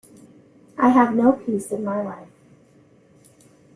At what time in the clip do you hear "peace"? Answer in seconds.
1.31-1.71